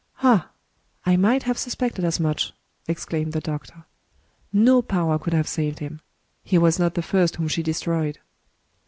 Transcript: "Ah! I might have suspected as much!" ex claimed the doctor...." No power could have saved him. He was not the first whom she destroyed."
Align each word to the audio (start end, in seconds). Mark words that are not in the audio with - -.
"Ah! 0.23 0.49
I 1.05 1.15
might 1.15 1.43
have 1.43 1.59
suspected 1.59 2.03
as 2.03 2.19
much!" 2.19 2.53
ex 2.89 3.05
claimed 3.05 3.33
the 3.33 3.39
doctor...." 3.39 3.85
No 4.67 4.81
power 4.81 5.19
could 5.19 5.33
have 5.33 5.47
saved 5.47 5.77
him. 5.77 6.01
He 6.43 6.57
was 6.57 6.79
not 6.79 6.95
the 6.95 7.03
first 7.03 7.35
whom 7.35 7.47
she 7.47 7.61
destroyed." 7.61 8.17